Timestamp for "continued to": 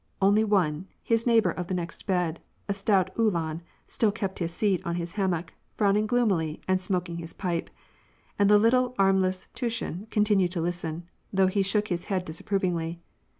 10.09-10.59